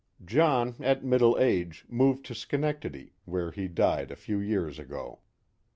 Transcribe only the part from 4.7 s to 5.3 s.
ago.